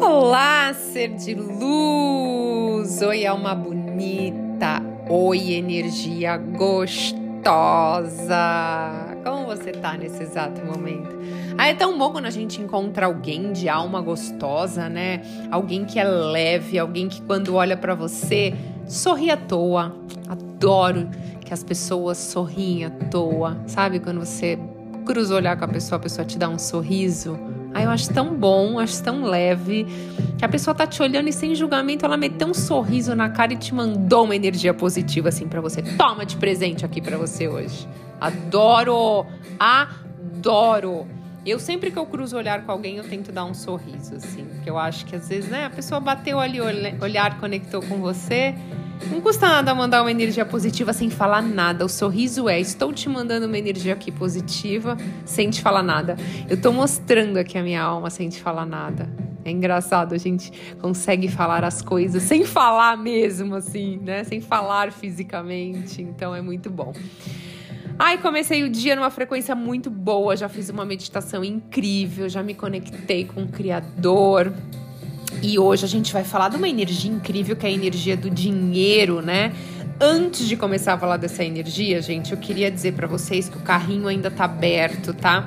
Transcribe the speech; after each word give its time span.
Olá, 0.00 0.72
ser 0.74 1.08
de 1.08 1.34
luz! 1.34 3.02
Oi, 3.02 3.26
alma 3.26 3.52
bonita! 3.52 4.80
Oi, 5.08 5.54
energia 5.54 6.36
gostosa! 6.36 7.16
Como 9.24 9.46
você 9.46 9.72
tá 9.72 9.96
nesse 9.96 10.22
exato 10.22 10.64
momento? 10.64 11.18
Ah, 11.58 11.66
é 11.66 11.74
tão 11.74 11.98
bom 11.98 12.12
quando 12.12 12.26
a 12.26 12.30
gente 12.30 12.62
encontra 12.62 13.06
alguém 13.06 13.52
de 13.52 13.68
alma 13.68 14.00
gostosa, 14.00 14.88
né? 14.88 15.22
Alguém 15.50 15.84
que 15.84 15.98
é 15.98 16.04
leve, 16.04 16.78
alguém 16.78 17.08
que 17.08 17.20
quando 17.22 17.56
olha 17.56 17.76
para 17.76 17.96
você 17.96 18.54
sorri 18.86 19.32
à 19.32 19.36
toa. 19.36 19.96
Adoro 20.28 21.08
que 21.44 21.52
as 21.52 21.64
pessoas 21.64 22.18
sorriem 22.18 22.84
à 22.84 22.90
toa. 22.90 23.56
Sabe 23.66 23.98
quando 23.98 24.20
você 24.20 24.56
cruza 25.04 25.34
o 25.34 25.36
olhar 25.36 25.56
com 25.58 25.64
a 25.64 25.68
pessoa, 25.68 25.98
a 25.98 26.02
pessoa 26.02 26.24
te 26.24 26.38
dá 26.38 26.48
um 26.48 26.58
sorriso? 26.58 27.36
Aí 27.74 27.84
eu 27.84 27.90
acho 27.90 28.08
tão 28.14 28.32
bom, 28.32 28.78
acho 28.78 29.02
tão 29.02 29.24
leve, 29.24 29.84
que 30.38 30.44
a 30.44 30.48
pessoa 30.48 30.74
tá 30.74 30.86
te 30.86 31.02
olhando 31.02 31.28
e 31.28 31.32
sem 31.32 31.54
julgamento 31.56 32.04
ela 32.06 32.16
meteu 32.16 32.46
um 32.46 32.54
sorriso 32.54 33.16
na 33.16 33.28
cara 33.28 33.52
e 33.52 33.56
te 33.56 33.74
mandou 33.74 34.24
uma 34.24 34.36
energia 34.36 34.72
positiva 34.72 35.28
assim 35.28 35.48
para 35.48 35.60
você. 35.60 35.82
Toma 35.82 36.24
de 36.24 36.36
presente 36.36 36.84
aqui 36.84 37.00
para 37.00 37.18
você 37.18 37.48
hoje. 37.48 37.88
Adoro, 38.20 39.26
adoro. 39.58 41.06
Eu 41.44 41.58
sempre 41.58 41.90
que 41.90 41.98
eu 41.98 42.06
cruzo 42.06 42.36
olhar 42.36 42.64
com 42.64 42.72
alguém, 42.72 42.96
eu 42.96 43.04
tento 43.04 43.30
dar 43.30 43.44
um 43.44 43.52
sorriso 43.52 44.14
assim, 44.14 44.44
porque 44.44 44.70
eu 44.70 44.78
acho 44.78 45.04
que 45.04 45.14
às 45.14 45.28
vezes, 45.28 45.50
né, 45.50 45.66
a 45.66 45.70
pessoa 45.70 46.00
bateu 46.00 46.40
ali 46.40 46.58
olhar, 46.60 47.38
conectou 47.38 47.82
com 47.82 47.98
você, 47.98 48.54
não 49.10 49.20
custa 49.20 49.46
nada 49.46 49.74
mandar 49.74 50.02
uma 50.02 50.10
energia 50.10 50.44
positiva 50.44 50.92
sem 50.92 51.10
falar 51.10 51.42
nada. 51.42 51.84
O 51.84 51.88
sorriso 51.88 52.48
é: 52.48 52.60
estou 52.60 52.92
te 52.92 53.08
mandando 53.08 53.46
uma 53.46 53.58
energia 53.58 53.92
aqui 53.92 54.10
positiva 54.10 54.96
sem 55.24 55.50
te 55.50 55.60
falar 55.60 55.82
nada. 55.82 56.16
Eu 56.48 56.56
estou 56.56 56.72
mostrando 56.72 57.36
aqui 57.36 57.58
a 57.58 57.62
minha 57.62 57.82
alma 57.82 58.10
sem 58.10 58.28
te 58.28 58.40
falar 58.40 58.66
nada. 58.66 59.08
É 59.44 59.50
engraçado, 59.50 60.14
a 60.14 60.18
gente 60.18 60.50
consegue 60.80 61.28
falar 61.28 61.64
as 61.64 61.82
coisas 61.82 62.22
sem 62.22 62.44
falar 62.44 62.96
mesmo, 62.96 63.54
assim, 63.54 63.98
né? 63.98 64.24
Sem 64.24 64.40
falar 64.40 64.90
fisicamente. 64.90 66.00
Então 66.00 66.34
é 66.34 66.40
muito 66.40 66.70
bom. 66.70 66.92
Ai, 67.98 68.18
comecei 68.18 68.64
o 68.64 68.68
dia 68.68 68.96
numa 68.96 69.10
frequência 69.10 69.54
muito 69.54 69.88
boa, 69.88 70.36
já 70.36 70.48
fiz 70.48 70.68
uma 70.68 70.84
meditação 70.84 71.44
incrível, 71.44 72.28
já 72.28 72.42
me 72.42 72.52
conectei 72.52 73.24
com 73.24 73.44
o 73.44 73.48
Criador. 73.48 74.52
E 75.46 75.58
hoje 75.58 75.84
a 75.84 75.88
gente 75.88 76.10
vai 76.10 76.24
falar 76.24 76.48
de 76.48 76.56
uma 76.56 76.66
energia 76.66 77.10
incrível 77.10 77.54
que 77.54 77.66
é 77.66 77.68
a 77.68 77.72
energia 77.72 78.16
do 78.16 78.30
dinheiro, 78.30 79.20
né? 79.20 79.52
Antes 80.00 80.48
de 80.48 80.56
começar 80.56 80.94
a 80.94 80.98
falar 80.98 81.18
dessa 81.18 81.44
energia, 81.44 82.00
gente, 82.00 82.32
eu 82.32 82.38
queria 82.38 82.70
dizer 82.70 82.94
para 82.94 83.06
vocês 83.06 83.46
que 83.46 83.58
o 83.58 83.60
carrinho 83.60 84.08
ainda 84.08 84.30
tá 84.30 84.46
aberto, 84.46 85.12
tá? 85.12 85.46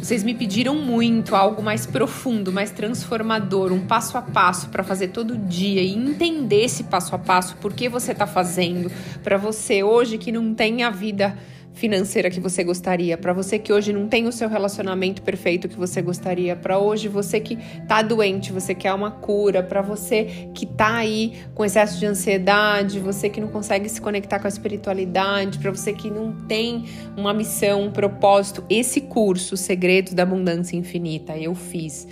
Vocês 0.00 0.24
me 0.24 0.34
pediram 0.34 0.76
muito 0.76 1.36
algo 1.36 1.62
mais 1.62 1.84
profundo, 1.84 2.50
mais 2.50 2.70
transformador, 2.70 3.70
um 3.70 3.80
passo 3.80 4.16
a 4.16 4.22
passo 4.22 4.70
para 4.70 4.82
fazer 4.82 5.08
todo 5.08 5.36
dia 5.36 5.82
e 5.82 5.92
entender 5.92 6.64
esse 6.64 6.84
passo 6.84 7.14
a 7.14 7.18
passo, 7.18 7.54
por 7.56 7.74
que 7.74 7.86
você 7.86 8.12
está 8.12 8.26
fazendo, 8.26 8.90
para 9.22 9.36
você 9.36 9.82
hoje 9.82 10.16
que 10.16 10.32
não 10.32 10.54
tem 10.54 10.84
a 10.84 10.90
vida 10.90 11.36
financeira 11.74 12.30
que 12.30 12.40
você 12.40 12.62
gostaria, 12.62 13.18
para 13.18 13.32
você 13.32 13.58
que 13.58 13.72
hoje 13.72 13.92
não 13.92 14.08
tem 14.08 14.26
o 14.26 14.32
seu 14.32 14.48
relacionamento 14.48 15.20
perfeito 15.22 15.68
que 15.68 15.76
você 15.76 16.00
gostaria, 16.00 16.54
para 16.54 16.78
hoje 16.78 17.08
você 17.08 17.40
que 17.40 17.58
tá 17.86 18.00
doente, 18.00 18.52
você 18.52 18.74
quer 18.74 18.94
uma 18.94 19.10
cura, 19.10 19.62
para 19.62 19.82
você 19.82 20.48
que 20.54 20.64
tá 20.64 20.94
aí 20.94 21.34
com 21.54 21.64
excesso 21.64 21.98
de 21.98 22.06
ansiedade, 22.06 23.00
você 23.00 23.28
que 23.28 23.40
não 23.40 23.48
consegue 23.48 23.88
se 23.88 24.00
conectar 24.00 24.38
com 24.38 24.46
a 24.46 24.48
espiritualidade, 24.48 25.58
para 25.58 25.72
você 25.72 25.92
que 25.92 26.10
não 26.10 26.32
tem 26.46 26.84
uma 27.16 27.34
missão, 27.34 27.82
um 27.82 27.90
propósito, 27.90 28.64
esse 28.70 29.00
curso 29.00 29.56
Segredos 29.56 30.14
da 30.14 30.22
Abundância 30.22 30.76
Infinita 30.76 31.36
eu 31.36 31.54
fiz. 31.54 32.06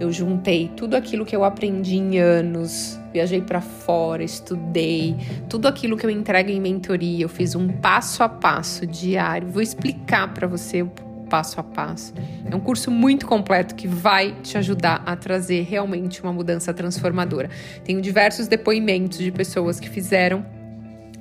Eu 0.00 0.12
juntei 0.12 0.70
tudo 0.76 0.96
aquilo 0.96 1.24
que 1.24 1.34
eu 1.34 1.42
aprendi 1.42 1.96
em 1.96 2.18
anos, 2.18 2.98
viajei 3.12 3.42
para 3.42 3.60
fora, 3.60 4.22
estudei, 4.22 5.16
tudo 5.48 5.66
aquilo 5.66 5.96
que 5.96 6.06
eu 6.06 6.10
entrego 6.10 6.50
em 6.50 6.60
mentoria, 6.60 7.24
eu 7.24 7.28
fiz 7.28 7.54
um 7.54 7.68
passo 7.68 8.22
a 8.22 8.28
passo 8.28 8.86
diário. 8.86 9.48
Vou 9.48 9.62
explicar 9.62 10.32
para 10.32 10.46
você 10.46 10.82
o 10.82 10.90
passo 11.28 11.60
a 11.60 11.62
passo. 11.62 12.14
É 12.50 12.54
um 12.54 12.60
curso 12.60 12.90
muito 12.90 13.26
completo 13.26 13.74
que 13.74 13.86
vai 13.86 14.34
te 14.42 14.56
ajudar 14.56 15.02
a 15.04 15.14
trazer 15.14 15.62
realmente 15.62 16.22
uma 16.22 16.32
mudança 16.32 16.72
transformadora. 16.72 17.50
Tenho 17.84 18.00
diversos 18.00 18.48
depoimentos 18.48 19.18
de 19.18 19.30
pessoas 19.30 19.78
que 19.78 19.88
fizeram 19.88 20.44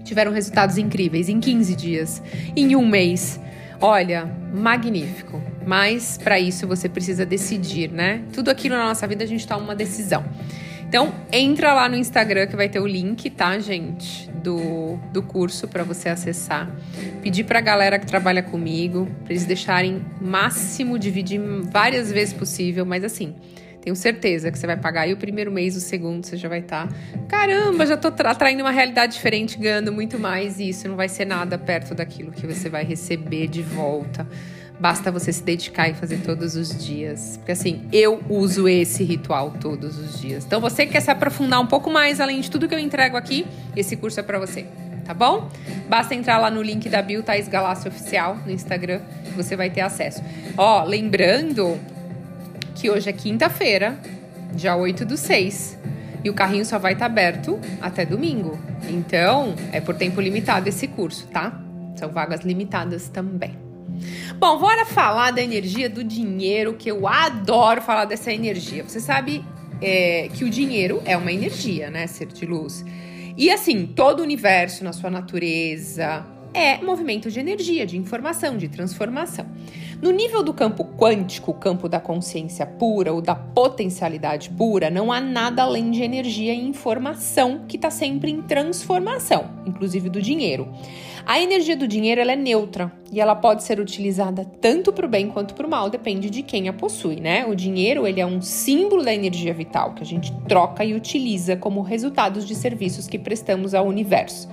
tiveram 0.04 0.32
resultados 0.32 0.78
incríveis 0.78 1.28
em 1.28 1.40
15 1.40 1.76
dias, 1.76 2.24
em 2.56 2.76
um 2.78 2.88
mês. 2.88 3.40
Olha, 3.80 4.26
magnífico. 4.54 5.42
Mas 5.66 6.18
para 6.18 6.40
isso 6.40 6.66
você 6.66 6.88
precisa 6.88 7.26
decidir, 7.26 7.92
né? 7.92 8.24
Tudo 8.34 8.50
aquilo 8.50 8.76
na 8.76 8.86
nossa 8.86 9.06
vida 9.06 9.24
a 9.24 9.28
gente 9.28 9.46
toma 9.46 9.62
uma 9.62 9.76
decisão. 9.76 10.24
Então, 10.88 11.14
entra 11.34 11.74
lá 11.74 11.90
no 11.90 11.98
Instagram 11.98 12.48
que 12.48 12.56
vai 12.56 12.70
ter 12.70 12.80
o 12.80 12.88
link, 12.88 13.30
tá, 13.30 13.60
gente, 13.60 14.32
do, 14.32 14.98
do 15.12 15.22
curso 15.22 15.68
para 15.68 15.84
você 15.84 16.08
acessar. 16.08 16.72
Pedir 17.22 17.44
para 17.44 17.60
a 17.60 17.62
galera 17.62 18.00
que 18.00 18.06
trabalha 18.06 18.42
comigo, 18.42 19.06
para 19.26 19.34
eles 19.34 19.46
deixarem 19.46 20.02
máximo, 20.22 20.98
dividir 20.98 21.42
várias 21.70 22.10
vezes 22.10 22.34
possível, 22.34 22.86
mas 22.86 23.04
assim, 23.04 23.36
tenho 23.88 23.96
certeza 23.96 24.52
que 24.52 24.60
você 24.60 24.68
vai 24.68 24.76
pagar 24.76 25.04
aí 25.04 25.14
o 25.14 25.18
primeiro 25.18 25.50
mês, 25.50 25.78
o 25.78 25.80
segundo 25.80 26.26
você 26.26 26.36
já 26.36 26.50
vai 26.50 26.60
estar. 26.60 26.88
Tá, 26.88 26.94
Caramba, 27.30 27.86
já 27.86 27.96
tô 27.96 28.10
atraindo 28.10 28.62
uma 28.62 28.72
realidade 28.72 29.14
diferente, 29.14 29.58
ganhando 29.58 29.94
muito 29.94 30.20
mais, 30.20 30.60
e 30.60 30.68
isso 30.68 30.90
não 30.90 30.98
vai 30.98 31.08
ser 31.08 31.24
nada 31.24 31.58
perto 31.58 31.96
daquilo 31.96 32.34
que 32.34 32.46
você 32.46 32.68
vai 32.68 32.84
receber 32.84 33.48
de 33.48 33.62
volta 33.62 34.28
Basta 34.80 35.12
você 35.12 35.34
se 35.34 35.42
dedicar 35.42 35.90
e 35.90 35.96
fazer 35.96 36.18
todos 36.18 36.56
os 36.56 36.86
dias. 36.86 37.38
Porque 37.38 37.54
assim, 37.54 37.88
eu 37.92 38.22
uso 38.30 38.68
esse 38.68 39.04
ritual 39.04 39.50
todos 39.60 39.98
os 39.98 40.20
dias. 40.20 40.46
Então 40.46 40.62
você 40.62 40.86
que 40.86 40.92
quer 40.92 41.00
se 41.00 41.10
aprofundar 41.10 41.60
um 41.60 41.66
pouco 41.66 41.90
mais, 41.90 42.22
além 42.22 42.40
de 42.42 42.52
tudo 42.52 42.68
que 42.68 42.76
eu 42.76 42.80
entrego 42.80 43.18
aqui, 43.18 43.48
esse 43.76 43.96
curso 43.96 44.20
é 44.20 44.24
para 44.24 44.38
você. 44.38 44.68
Tá 45.04 45.16
bom? 45.16 45.50
Basta 45.90 46.14
entrar 46.14 46.38
lá 46.38 46.52
no 46.52 46.62
link 46.62 46.88
da 46.90 47.02
Bill 47.02 47.24
Thais 47.24 47.48
Galácio 47.48 47.90
Oficial 47.90 48.38
no 48.46 48.52
Instagram, 48.52 49.00
você 49.36 49.56
vai 49.56 49.72
ter 49.72 49.82
acesso. 49.82 50.22
Ó, 50.56 50.84
lembrando 50.84 51.80
que 52.78 52.92
hoje 52.92 53.10
é 53.10 53.14
quinta-feira, 53.14 54.00
dia 54.54 54.76
8 54.76 55.04
do 55.04 55.18
6. 55.18 55.80
E 56.24 56.30
o 56.30 56.34
carrinho 56.34 56.64
só 56.64 56.78
vai 56.78 56.94
estar 56.94 57.06
tá 57.06 57.12
aberto 57.12 57.60
até 57.82 58.06
domingo. 58.06 58.60
Então, 58.88 59.56
é 59.72 59.82
por 59.82 59.96
tempo 59.96 60.22
limitado 60.22 60.70
esse 60.70 60.88
curso, 60.88 61.28
tá? 61.28 61.60
São 61.96 62.10
vagas 62.10 62.42
limitadas 62.42 63.10
também. 63.10 63.58
Bom, 64.38 64.60
bora 64.60 64.86
falar 64.86 65.32
da 65.32 65.42
energia 65.42 65.90
do 65.90 66.04
dinheiro, 66.04 66.74
que 66.74 66.90
eu 66.92 67.08
adoro 67.08 67.82
falar 67.82 68.06
dessa 68.06 68.32
energia. 68.32 68.84
Você 68.84 69.00
sabe 69.00 69.44
é, 69.82 70.30
que 70.34 70.44
o 70.44 70.50
dinheiro 70.50 71.02
é 71.04 71.18
uma 71.18 71.32
energia, 71.32 71.90
né? 71.90 72.06
Ser 72.06 72.28
de 72.28 72.46
luz. 72.46 72.86
E 73.36 73.50
assim, 73.50 73.88
todo 73.88 74.20
o 74.20 74.24
universo 74.24 74.84
na 74.84 74.94
sua 74.94 75.10
natureza 75.10 76.24
é 76.54 76.78
movimento 76.78 77.30
de 77.30 77.40
energia, 77.40 77.86
de 77.86 77.98
informação, 77.98 78.58
de 78.58 78.68
transformação. 78.68 79.48
No 80.00 80.12
nível 80.12 80.44
do 80.44 80.54
campo 80.54 80.86
quântico, 80.86 81.52
campo 81.56 81.90
da 81.90 82.00
consciência 82.00 82.68
pura 82.68 83.12
ou 83.12 83.20
da 83.20 83.34
potencialidade 83.34 84.48
pura, 84.52 84.92
não 84.92 85.12
há 85.12 85.20
nada 85.20 85.64
além 85.64 85.90
de 85.90 86.04
energia 86.04 86.54
e 86.54 86.68
informação 86.68 87.62
que 87.68 87.78
está 87.78 87.90
sempre 87.90 88.30
em 88.30 88.44
transformação, 88.44 89.50
inclusive 89.66 90.08
do 90.08 90.22
dinheiro. 90.22 90.72
A 91.26 91.42
energia 91.42 91.76
do 91.76 91.88
dinheiro 91.88 92.22
é 92.22 92.36
neutra 92.36 92.92
e 93.12 93.20
ela 93.20 93.36
pode 93.36 93.64
ser 93.64 93.80
utilizada 93.80 94.46
tanto 94.62 94.94
para 94.94 95.08
o 95.08 95.10
bem 95.10 95.30
quanto 95.30 95.56
para 95.56 95.66
o 95.66 95.70
mal, 95.70 95.90
depende 95.90 96.30
de 96.30 96.44
quem 96.44 96.70
a 96.70 96.74
possui, 96.74 97.20
né? 97.20 97.48
O 97.48 97.56
dinheiro 97.56 98.06
ele 98.06 98.22
é 98.22 98.26
um 98.26 98.40
símbolo 98.40 99.04
da 99.04 99.14
energia 99.14 99.54
vital 99.54 99.96
que 99.96 100.04
a 100.04 100.06
gente 100.06 100.32
troca 100.48 100.86
e 100.86 100.94
utiliza 100.94 101.58
como 101.58 101.82
resultados 101.82 102.46
de 102.46 102.54
serviços 102.54 103.08
que 103.08 103.18
prestamos 103.18 103.74
ao 103.74 103.88
universo. 103.88 104.48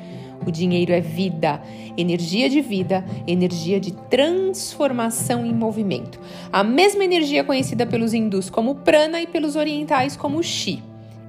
O 0.47 0.51
dinheiro 0.51 0.93
é 0.93 1.01
vida, 1.01 1.63
energia 1.97 2.49
de 2.49 2.61
vida, 2.61 3.05
energia 3.27 3.81
de 3.81 3.93
transformação 3.93 5.45
em 5.45 5.53
movimento. 5.53 6.21
A 6.53 6.63
mesma 6.63 7.05
energia 7.05 7.45
conhecida 7.45 7.87
pelos 7.87 8.13
hindus 8.13 8.51
como 8.51 8.77
prana 8.77 9.21
e 9.21 9.27
pelos 9.27 9.57
orientais 9.57 10.17
como 10.17 10.43
chi. 10.43 10.83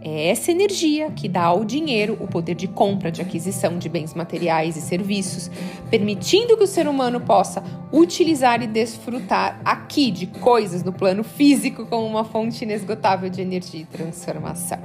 É 0.07 0.28
essa 0.28 0.52
energia 0.52 1.10
que 1.10 1.28
dá 1.28 1.46
ao 1.46 1.66
dinheiro 1.66 2.16
o 2.19 2.28
poder 2.28 2.54
de 2.54 2.68
compra, 2.68 3.12
de 3.12 3.24
aquisição 3.24 3.80
de 3.80 3.90
bens 3.90 4.13
materiais 4.13 4.78
e 4.78 4.81
serviços, 4.81 5.50
permitindo 5.90 6.56
que 6.56 6.63
o 6.63 6.68
ser 6.68 6.88
humano 6.88 7.19
possa 7.22 7.63
utilizar 7.92 8.62
e 8.62 8.68
desfrutar 8.68 9.60
aqui 9.66 10.12
de 10.12 10.28
coisas 10.28 10.84
no 10.84 10.94
plano 10.94 11.24
físico 11.24 11.88
como 11.88 12.06
uma 12.06 12.24
fonte 12.24 12.63
inesgotável 12.63 13.31
de 13.31 13.42
energia 13.42 13.81
e 13.81 13.86
transformação. 13.86 14.78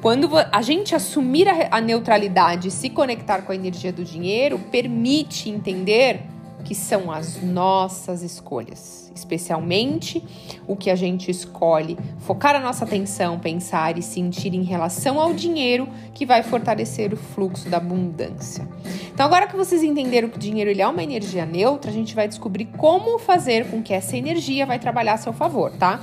Quando 0.00 0.30
a 0.34 0.62
gente 0.62 0.94
assumir 0.94 1.46
a 1.70 1.80
neutralidade 1.82 2.68
e 2.68 2.70
se 2.70 2.88
conectar 2.88 3.42
com 3.42 3.52
a 3.52 3.54
energia 3.54 3.92
do 3.92 4.02
dinheiro, 4.02 4.58
permite 4.70 5.50
entender 5.50 6.22
que 6.64 6.74
são 6.74 7.12
as 7.12 7.42
nossas 7.42 8.22
escolhas, 8.22 9.12
especialmente 9.14 10.24
o 10.66 10.74
que 10.74 10.90
a 10.90 10.96
gente 10.96 11.30
escolhe 11.30 11.96
focar 12.20 12.56
a 12.56 12.60
nossa 12.60 12.84
atenção, 12.84 13.38
pensar 13.38 13.98
e 13.98 14.02
sentir 14.02 14.54
em 14.54 14.62
relação 14.62 15.20
ao 15.20 15.34
dinheiro 15.34 15.88
que 16.14 16.24
vai 16.24 16.42
fortalecer 16.42 17.12
o 17.12 17.16
fluxo 17.16 17.68
da 17.68 17.76
abundância. 17.76 18.66
Então, 19.12 19.26
agora 19.26 19.46
que 19.46 19.56
vocês 19.56 19.82
entenderam 19.82 20.28
que 20.28 20.36
o 20.36 20.40
dinheiro 20.40 20.70
ele 20.70 20.82
é 20.82 20.88
uma 20.88 21.02
energia 21.02 21.44
neutra, 21.44 21.90
a 21.90 21.94
gente 21.94 22.14
vai 22.14 22.26
descobrir 22.26 22.66
como 22.78 23.18
fazer 23.18 23.70
com 23.70 23.82
que 23.82 23.92
essa 23.92 24.16
energia 24.16 24.64
vai 24.64 24.78
trabalhar 24.78 25.14
a 25.14 25.18
seu 25.18 25.32
favor, 25.32 25.70
tá? 25.72 26.00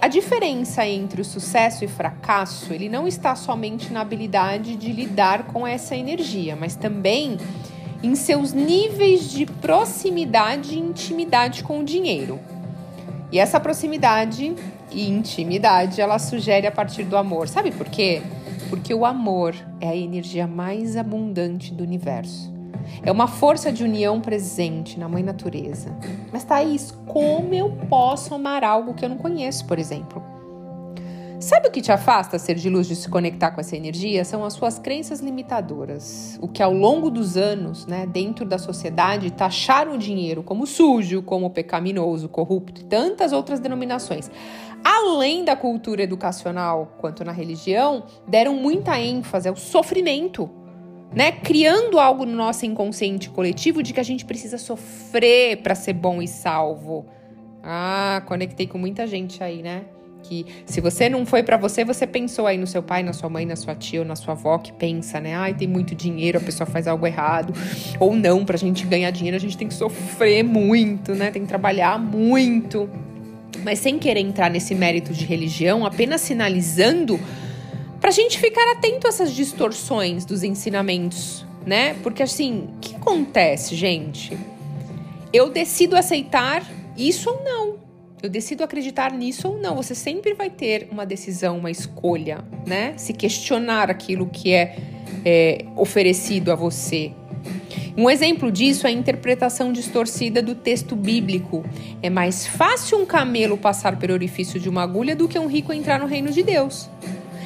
A, 0.00 0.06
diferença 0.06 0.86
entre 0.86 1.20
o 1.20 1.24
sucesso 1.24 1.84
e 1.84 1.88
fracasso, 1.88 2.72
ele 2.72 2.88
não 2.88 3.08
está 3.08 3.34
somente 3.34 3.92
na 3.92 4.02
habilidade 4.02 4.76
de 4.76 4.92
lidar 4.92 5.46
com 5.46 5.66
essa 5.66 5.96
energia, 5.96 6.54
mas 6.54 6.76
também 6.76 7.38
em 8.04 8.14
seus 8.14 8.52
níveis 8.52 9.30
de 9.30 9.46
proximidade 9.46 10.74
e 10.74 10.78
intimidade 10.78 11.64
com 11.64 11.80
o 11.80 11.84
dinheiro. 11.84 12.38
E 13.32 13.38
essa 13.38 13.58
proximidade 13.58 14.54
e 14.92 15.08
intimidade, 15.08 16.02
ela 16.02 16.18
sugere 16.18 16.66
a 16.66 16.70
partir 16.70 17.04
do 17.04 17.16
amor. 17.16 17.48
Sabe 17.48 17.72
por 17.72 17.88
quê? 17.88 18.20
Porque 18.68 18.92
o 18.92 19.06
amor 19.06 19.54
é 19.80 19.88
a 19.88 19.96
energia 19.96 20.46
mais 20.46 20.98
abundante 20.98 21.72
do 21.72 21.82
universo. 21.82 22.52
É 23.02 23.10
uma 23.10 23.26
força 23.26 23.72
de 23.72 23.82
união 23.82 24.20
presente 24.20 25.00
na 25.00 25.08
mãe 25.08 25.22
natureza. 25.22 25.96
Mas, 26.30 26.44
Thaís, 26.44 26.90
como 27.06 27.54
eu 27.54 27.70
posso 27.88 28.34
amar 28.34 28.62
algo 28.62 28.92
que 28.92 29.04
eu 29.04 29.08
não 29.08 29.16
conheço, 29.16 29.64
por 29.64 29.78
exemplo? 29.78 30.33
Sabe 31.44 31.68
o 31.68 31.70
que 31.70 31.82
te 31.82 31.92
afasta 31.92 32.38
ser 32.38 32.54
de 32.54 32.70
luz 32.70 32.86
de 32.86 32.96
se 32.96 33.06
conectar 33.06 33.50
com 33.50 33.60
essa 33.60 33.76
energia? 33.76 34.24
São 34.24 34.46
as 34.46 34.54
suas 34.54 34.78
crenças 34.78 35.20
limitadoras. 35.20 36.38
O 36.40 36.48
que 36.48 36.62
ao 36.62 36.72
longo 36.72 37.10
dos 37.10 37.36
anos, 37.36 37.84
né, 37.84 38.06
dentro 38.06 38.46
da 38.46 38.56
sociedade, 38.56 39.30
taxaram 39.30 39.92
o 39.92 39.98
dinheiro 39.98 40.42
como 40.42 40.66
sujo, 40.66 41.20
como 41.20 41.50
pecaminoso, 41.50 42.30
corrupto 42.30 42.80
e 42.80 42.84
tantas 42.84 43.30
outras 43.30 43.60
denominações. 43.60 44.30
Além 44.82 45.44
da 45.44 45.54
cultura 45.54 46.02
educacional 46.02 46.96
quanto 46.98 47.22
na 47.22 47.32
religião, 47.32 48.04
deram 48.26 48.54
muita 48.54 48.98
ênfase 48.98 49.46
ao 49.46 49.54
sofrimento 49.54 50.48
né, 51.12 51.30
criando 51.30 52.00
algo 52.00 52.24
no 52.24 52.34
nosso 52.34 52.64
inconsciente 52.64 53.28
coletivo 53.28 53.82
de 53.82 53.92
que 53.92 54.00
a 54.00 54.02
gente 54.02 54.24
precisa 54.24 54.56
sofrer 54.56 55.58
para 55.58 55.74
ser 55.74 55.92
bom 55.92 56.22
e 56.22 56.26
salvo. 56.26 57.04
Ah, 57.62 58.22
conectei 58.26 58.66
com 58.66 58.78
muita 58.78 59.06
gente 59.06 59.44
aí, 59.44 59.62
né? 59.62 59.84
Que 60.24 60.46
se 60.64 60.80
você 60.80 61.08
não 61.08 61.26
foi 61.26 61.42
para 61.42 61.58
você, 61.58 61.84
você 61.84 62.06
pensou 62.06 62.46
aí 62.46 62.56
no 62.56 62.66
seu 62.66 62.82
pai, 62.82 63.02
na 63.02 63.12
sua 63.12 63.28
mãe, 63.28 63.44
na 63.44 63.56
sua 63.56 63.74
tia 63.74 64.00
ou 64.00 64.06
na 64.06 64.16
sua 64.16 64.32
avó 64.32 64.56
que 64.56 64.72
pensa, 64.72 65.20
né? 65.20 65.34
Ai, 65.34 65.52
tem 65.52 65.68
muito 65.68 65.94
dinheiro, 65.94 66.38
a 66.38 66.40
pessoa 66.40 66.66
faz 66.66 66.88
algo 66.88 67.06
errado. 67.06 67.52
Ou 68.00 68.16
não, 68.16 68.44
pra 68.44 68.56
gente 68.56 68.86
ganhar 68.86 69.10
dinheiro, 69.10 69.36
a 69.36 69.40
gente 69.40 69.56
tem 69.56 69.68
que 69.68 69.74
sofrer 69.74 70.42
muito, 70.42 71.14
né? 71.14 71.30
Tem 71.30 71.42
que 71.42 71.48
trabalhar 71.48 71.98
muito. 71.98 72.88
Mas 73.62 73.78
sem 73.78 73.98
querer 73.98 74.20
entrar 74.20 74.50
nesse 74.50 74.74
mérito 74.74 75.12
de 75.12 75.26
religião, 75.26 75.84
apenas 75.84 76.22
sinalizando 76.22 77.20
para 78.00 78.08
a 78.08 78.12
gente 78.12 78.38
ficar 78.38 78.72
atento 78.72 79.06
a 79.06 79.10
essas 79.10 79.32
distorções 79.32 80.24
dos 80.24 80.42
ensinamentos, 80.42 81.44
né? 81.66 81.94
Porque 82.02 82.22
assim, 82.22 82.68
o 82.76 82.78
que 82.80 82.96
acontece, 82.96 83.74
gente? 83.74 84.36
Eu 85.32 85.50
decido 85.50 85.96
aceitar 85.96 86.62
isso 86.96 87.28
ou 87.30 87.44
não. 87.44 87.83
Eu 88.24 88.30
decido 88.30 88.64
acreditar 88.64 89.12
nisso 89.12 89.48
ou 89.48 89.58
não. 89.60 89.76
Você 89.76 89.94
sempre 89.94 90.32
vai 90.32 90.48
ter 90.48 90.88
uma 90.90 91.04
decisão, 91.04 91.58
uma 91.58 91.70
escolha, 91.70 92.42
né? 92.66 92.94
Se 92.96 93.12
questionar 93.12 93.90
aquilo 93.90 94.26
que 94.26 94.50
é, 94.50 94.78
é 95.26 95.66
oferecido 95.76 96.50
a 96.50 96.54
você. 96.54 97.12
Um 97.94 98.08
exemplo 98.08 98.50
disso 98.50 98.86
é 98.86 98.88
a 98.88 98.92
interpretação 98.94 99.70
distorcida 99.70 100.40
do 100.40 100.54
texto 100.54 100.96
bíblico. 100.96 101.66
É 102.02 102.08
mais 102.08 102.46
fácil 102.46 102.96
um 102.96 103.04
camelo 103.04 103.58
passar 103.58 103.98
pelo 103.98 104.14
orifício 104.14 104.58
de 104.58 104.70
uma 104.70 104.82
agulha 104.82 105.14
do 105.14 105.28
que 105.28 105.38
um 105.38 105.46
rico 105.46 105.70
entrar 105.70 106.00
no 106.00 106.06
reino 106.06 106.30
de 106.30 106.42
Deus. 106.42 106.88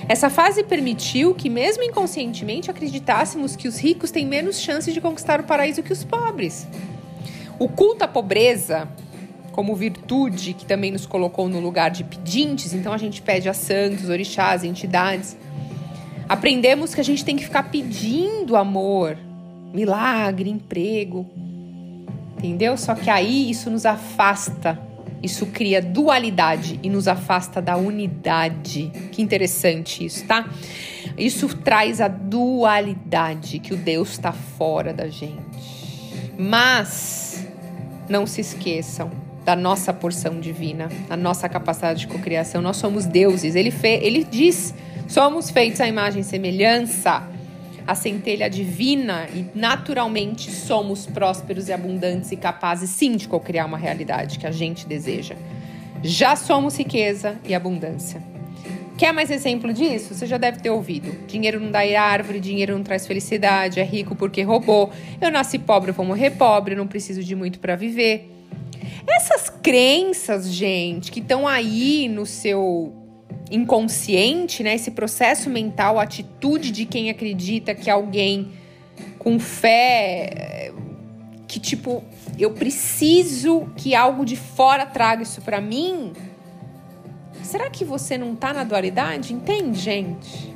Essa 0.09 0.31
fase 0.31 0.63
permitiu 0.63 1.35
que, 1.35 1.51
mesmo 1.51 1.83
inconscientemente, 1.83 2.71
acreditássemos 2.71 3.57
que 3.57 3.67
os 3.67 3.79
ricos 3.79 4.13
têm 4.13 4.25
menos 4.25 4.61
chances 4.61 4.95
de 4.95 5.01
conquistar 5.01 5.41
o 5.41 5.43
paraíso 5.43 5.83
que 5.83 5.93
os 5.93 6.05
pobres. 6.05 6.69
O 7.59 7.69
culto 7.69 8.05
à 8.05 8.07
pobreza, 8.07 8.89
como 9.59 9.75
virtude, 9.75 10.53
que 10.53 10.65
também 10.65 10.93
nos 10.93 11.05
colocou 11.05 11.49
no 11.49 11.59
lugar 11.59 11.91
de 11.91 12.05
pedintes, 12.05 12.73
então 12.73 12.93
a 12.93 12.97
gente 12.97 13.21
pede 13.21 13.49
a 13.49 13.53
santos, 13.53 14.09
orixás, 14.09 14.63
entidades. 14.63 15.37
Aprendemos 16.29 16.95
que 16.95 17.01
a 17.01 17.05
gente 17.05 17.25
tem 17.25 17.35
que 17.35 17.43
ficar 17.43 17.65
pedindo 17.65 18.55
amor, 18.55 19.19
milagre, 19.75 20.49
emprego. 20.49 21.29
Entendeu? 22.37 22.77
Só 22.77 22.95
que 22.95 23.11
aí 23.11 23.51
isso 23.51 23.69
nos 23.69 23.85
afasta 23.85 24.81
isso 25.21 25.47
cria 25.47 25.83
dualidade 25.83 26.79
e 26.81 26.89
nos 26.89 27.09
afasta 27.09 27.61
da 27.61 27.77
unidade. 27.77 28.93
Que 29.11 29.21
interessante 29.21 30.05
isso, 30.05 30.25
tá? 30.25 30.49
Isso 31.17 31.49
traz 31.57 32.01
a 32.01 32.07
dualidade, 32.07 33.59
que 33.59 33.75
o 33.75 33.77
Deus 33.77 34.11
está 34.11 34.31
fora 34.31 34.95
da 34.95 35.09
gente. 35.09 35.43
Mas 36.39 37.45
não 38.09 38.25
se 38.25 38.41
esqueçam 38.41 39.27
da 39.49 39.57
nossa 39.57 39.95
porção 39.95 40.39
divina, 40.39 40.91
da 41.09 41.17
nossa 41.17 41.49
capacidade 41.49 42.01
de 42.01 42.07
cocriação. 42.07 42.61
Nós 42.61 42.77
somos 42.77 43.07
deuses. 43.07 43.55
Ele, 43.55 43.71
fe, 43.71 43.99
ele 44.03 44.23
diz: 44.23 44.75
somos 45.09 45.49
feitos 45.49 45.81
à 45.81 45.89
imagem 45.89 46.21
e 46.21 46.25
semelhança 46.25 47.27
a 47.87 47.95
centelha 47.95 48.51
divina 48.51 49.27
e 49.35 49.47
naturalmente 49.55 50.51
somos 50.51 51.07
prósperos 51.07 51.69
e 51.69 51.73
abundantes 51.73 52.31
e 52.31 52.37
capazes 52.37 52.91
sim 52.91 53.17
de 53.17 53.27
cocriar 53.27 53.67
uma 53.67 53.79
realidade 53.79 54.39
que 54.39 54.47
a 54.47 54.51
gente 54.51 54.87
deseja. 54.87 55.35
Já 56.03 56.37
somos 56.37 56.77
riqueza 56.77 57.39
e 57.43 57.55
abundância. 57.55 58.23
Quer 58.99 59.15
mais 59.15 59.31
exemplo 59.31 59.73
disso? 59.73 60.13
Você 60.13 60.27
já 60.27 60.37
deve 60.37 60.61
ter 60.61 60.69
ouvido. 60.69 61.27
Dinheiro 61.27 61.59
não 61.59 61.71
dá 61.71 61.79
árvore, 61.99 62.39
dinheiro 62.39 62.77
não 62.77 62.85
traz 62.85 63.07
felicidade, 63.07 63.81
é 63.81 63.85
rico 63.85 64.15
porque 64.15 64.43
roubou. 64.43 64.93
Eu 65.19 65.31
nasci 65.31 65.59
pobre, 65.59 65.89
eu 65.91 65.95
vou 65.95 66.05
morrer 66.05 66.33
pobre, 66.33 66.75
não 66.75 66.87
preciso 66.87 67.25
de 67.25 67.35
muito 67.35 67.59
para 67.59 67.75
viver. 67.75 68.35
Essas 69.09 69.49
crenças, 69.49 70.53
gente, 70.53 71.11
que 71.11 71.21
estão 71.21 71.49
aí 71.49 72.09
no 72.09 72.27
seu 72.27 72.93
inconsciente, 73.51 74.63
né? 74.63 74.75
Esse 74.75 74.91
processo 74.91 75.49
mental, 75.49 75.99
a 75.99 76.03
atitude 76.03 76.71
de 76.71 76.85
quem 76.85 77.11
acredita 77.11 77.75
que 77.75 77.89
alguém 77.89 78.53
com 79.19 79.39
fé 79.39 80.73
que 81.49 81.59
tipo, 81.59 82.05
eu 82.39 82.53
preciso 82.53 83.71
que 83.75 83.95
algo 83.95 84.25
de 84.25 84.37
fora 84.37 84.85
traga 84.85 85.23
isso 85.23 85.41
para 85.41 85.61
mim. 85.61 86.13
Será 87.43 87.71
que 87.71 87.87
você 87.87 88.19
não 88.19 88.37
tá 88.37 88.53
na 88.53 88.65
dualidade? 88.65 89.33
Entende, 89.33 89.79
gente? 89.79 90.55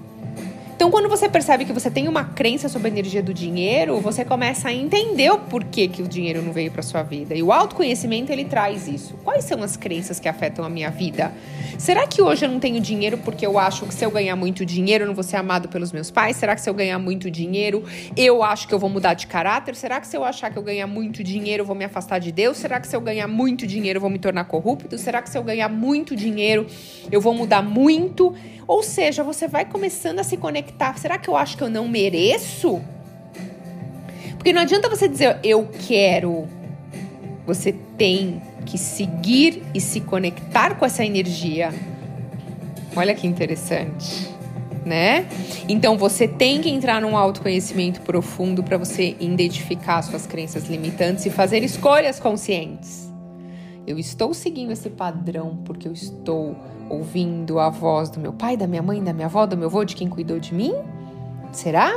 Então, 0.83 0.91
quando 0.91 1.09
você 1.09 1.29
percebe 1.29 1.65
que 1.65 1.73
você 1.73 1.89
tem 1.89 2.09
uma 2.09 2.25
crença 2.25 2.69
sobre 2.69 2.89
a 2.89 2.91
energia 2.91 3.23
do 3.23 3.33
dinheiro, 3.33 4.01
você 4.01 4.25
começa 4.25 4.67
a 4.67 4.73
entender 4.73 5.31
o 5.31 5.39
porquê 5.39 5.87
que 5.87 6.03
o 6.03 6.09
dinheiro 6.09 6.43
não 6.43 6.53
veio 6.53 6.73
para 6.73 6.83
sua 6.83 7.05
vida. 7.05 7.37
E 7.37 7.41
o 7.41 7.53
autoconhecimento 7.53 8.33
ele 8.33 8.45
traz 8.45 8.89
isso. 8.89 9.15
Quais 9.23 9.45
são 9.45 9.63
as 9.63 9.77
crenças 9.77 10.19
que 10.19 10.29
afetam 10.29 10.65
a 10.65 10.69
minha 10.69 10.91
vida? 10.91 11.33
Será 11.79 12.05
que 12.05 12.21
hoje 12.21 12.47
eu 12.47 12.49
não 12.49 12.59
tenho 12.59 12.81
dinheiro 12.81 13.17
porque 13.19 13.47
eu 13.47 13.61
acho 13.61 13.87
que 13.87 13.95
se 13.95 14.05
eu 14.05 14.11
ganhar 14.11 14.35
muito 14.35 14.67
dinheiro 14.67 15.05
eu 15.05 15.07
não 15.07 15.15
vou 15.15 15.23
ser 15.23 15.37
amado 15.37 15.69
pelos 15.69 15.93
meus 15.93 16.11
pais? 16.11 16.37
Será 16.37 16.57
que 16.57 16.61
se 16.61 16.69
eu 16.69 16.75
ganhar 16.75 16.99
muito 16.99 17.31
dinheiro 17.31 17.85
eu 18.17 18.43
acho 18.43 18.67
que 18.67 18.75
eu 18.75 18.79
vou 18.81 18.91
mudar 18.91 19.15
de 19.15 19.29
caráter? 19.29 19.77
Será 19.77 20.01
que 20.01 20.09
se 20.09 20.17
eu 20.17 20.25
achar 20.25 20.51
que 20.51 20.59
eu 20.59 20.63
ganhar 20.65 20.89
muito 20.89 21.23
dinheiro 21.23 21.63
eu 21.63 21.67
vou 21.67 21.77
me 21.77 21.85
afastar 21.85 22.19
de 22.19 22.33
Deus? 22.33 22.57
Será 22.57 22.81
que 22.81 22.89
se 22.89 22.97
eu 22.97 23.01
ganhar 23.01 23.29
muito 23.29 23.69
dinheiro 23.69 23.99
eu 23.99 24.01
vou 24.01 24.11
me 24.11 24.19
tornar 24.19 24.47
corrupto? 24.47 24.99
Será 24.99 25.23
que 25.23 25.31
se 25.31 25.39
eu 25.39 25.45
ganhar 25.45 25.69
muito 25.69 26.17
dinheiro 26.17 26.67
eu 27.09 27.21
vou 27.21 27.33
mudar 27.33 27.63
muito? 27.63 28.35
Ou 28.67 28.83
seja, 28.83 29.23
você 29.23 29.49
vai 29.49 29.65
começando 29.65 30.21
a 30.21 30.25
se 30.25 30.37
conectar. 30.37 30.72
Será 30.97 31.19
que 31.19 31.29
eu 31.29 31.37
acho 31.37 31.57
que 31.57 31.63
eu 31.63 31.71
não 31.71 31.89
mereço? 31.89 32.81
Porque 34.43 34.53
não 34.53 34.63
adianta 34.63 34.89
você 34.89 35.09
dizer 35.09 35.39
eu 35.45 35.69
quero. 35.87 36.49
Você 37.47 37.73
tem 37.97 38.43
que 38.67 38.79
seguir 38.79 39.63
e 39.75 39.81
se 39.81 40.01
conectar 40.01 40.77
com 40.77 40.85
essa 40.85 41.05
energia. 41.05 41.73
Olha 42.95 43.15
que 43.15 43.27
interessante, 43.27 44.29
né? 44.85 45.27
Então 45.69 45.97
você 45.97 46.29
tem 46.29 46.61
que 46.61 46.69
entrar 46.69 47.01
num 47.01 47.17
autoconhecimento 47.17 48.01
profundo 48.03 48.63
para 48.63 48.77
você 48.77 49.17
identificar 49.19 50.03
suas 50.03 50.27
crenças 50.27 50.69
limitantes 50.69 51.25
e 51.25 51.31
fazer 51.31 51.63
escolhas 51.63 52.21
conscientes. 52.21 53.11
Eu 53.87 53.99
estou 53.99 54.35
seguindo 54.35 54.73
esse 54.73 54.91
padrão 54.91 55.59
porque 55.65 55.89
eu 55.89 55.93
estou 55.93 56.57
ouvindo 56.93 57.59
a 57.59 57.71
voz 57.71 58.11
do 58.11 58.21
meu 58.21 58.33
pai, 58.33 58.57
da 58.57 58.67
minha 58.67 58.83
mãe, 58.83 59.03
da 59.03 59.13
minha 59.13 59.27
avó, 59.27 59.47
do 59.47 59.57
meu 59.57 59.69
avô, 59.69 59.85
de 59.85 59.97
quem 59.97 60.09
cuidou 60.09 60.39
de 60.39 60.55
mim? 60.55 60.75
Será? 61.51 61.91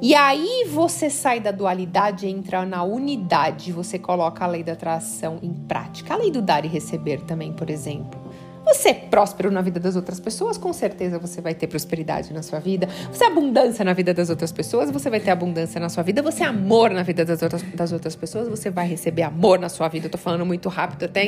E 0.00 0.16
aí 0.16 0.66
você 0.68 1.08
sai 1.08 1.38
da 1.38 1.52
dualidade 1.52 2.26
e 2.26 2.30
entra 2.30 2.66
na 2.66 2.82
unidade, 2.82 3.70
você 3.70 4.00
coloca 4.00 4.44
a 4.44 4.48
lei 4.48 4.64
da 4.64 4.72
atração 4.72 5.38
em 5.40 5.52
prática. 5.52 6.14
A 6.14 6.16
lei 6.16 6.30
do 6.30 6.42
dar 6.42 6.64
e 6.64 6.68
receber 6.68 7.20
também, 7.20 7.52
por 7.52 7.70
exemplo. 7.70 8.20
Você 8.64 8.90
é 8.90 8.94
próspero 8.94 9.50
na 9.50 9.60
vida 9.60 9.78
das 9.78 9.96
outras 9.96 10.20
pessoas, 10.20 10.56
com 10.56 10.72
certeza 10.72 11.18
você 11.18 11.40
vai 11.40 11.54
ter 11.54 11.66
prosperidade 11.66 12.32
na 12.32 12.42
sua 12.42 12.58
vida. 12.60 12.88
Você 13.12 13.24
é 13.24 13.26
abundância 13.26 13.84
na 13.84 13.92
vida 13.92 14.14
das 14.14 14.30
outras 14.30 14.52
pessoas, 14.52 14.90
você 14.90 15.10
vai 15.10 15.20
ter 15.20 15.30
abundância 15.30 15.80
na 15.80 15.88
sua 15.88 16.02
vida. 16.02 16.22
Você 16.22 16.42
é 16.42 16.46
amor 16.46 16.90
na 16.90 17.02
vida 17.02 17.24
das 17.24 17.42
outras, 17.42 17.62
das 17.62 17.92
outras 17.92 18.16
pessoas, 18.16 18.48
você 18.48 18.70
vai 18.70 18.86
receber 18.86 19.22
amor 19.22 19.58
na 19.58 19.68
sua 19.68 19.88
vida. 19.88 20.06
Eu 20.06 20.10
tô 20.10 20.18
falando 20.18 20.46
muito 20.46 20.68
rápido, 20.68 21.04
até 21.04 21.22